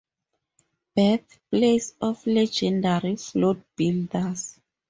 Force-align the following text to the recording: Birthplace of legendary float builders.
Birthplace 0.95 1.93
of 2.01 2.25
legendary 2.25 3.17
float 3.17 3.61
builders. 3.75 4.59